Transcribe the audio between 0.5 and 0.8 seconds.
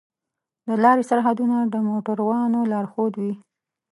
د